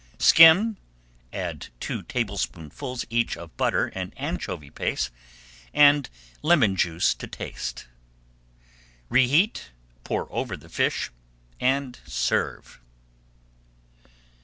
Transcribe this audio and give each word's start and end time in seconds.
Skim, 0.17 0.77
add 1.31 1.67
two 1.79 2.01
tablespoonfuls 2.01 3.05
each 3.11 3.37
of 3.37 3.55
butter 3.55 3.85
and 3.93 4.15
anchovy 4.17 4.71
paste, 4.71 5.11
and 5.75 6.09
lemon 6.41 6.75
juice 6.75 7.13
to 7.13 7.27
taste. 7.27 7.85
Reheat, 9.09 9.69
pour 10.03 10.25
over 10.33 10.57
the 10.57 10.69
fish, 10.69 11.11
and 11.59 11.99
serve. 12.03 12.81